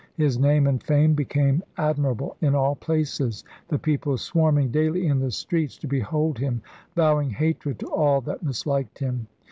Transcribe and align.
His 0.15 0.39
name 0.39 0.65
and 0.65 0.81
fame 0.81 1.13
be 1.13 1.25
came 1.25 1.61
admirable 1.77 2.35
in 2.41 2.55
all 2.55 2.73
places, 2.73 3.43
the 3.67 3.77
people 3.77 4.17
swarming 4.17 4.71
daily 4.71 5.05
in 5.05 5.19
the 5.19 5.29
streets 5.29 5.77
to 5.77 5.85
behold 5.87 6.39
him, 6.39 6.63
vowing 6.95 7.29
hatred 7.29 7.77
to 7.81 7.85
all 7.87 8.19
that 8.21 8.41
misliked 8.43 8.97
him.' 8.97 9.27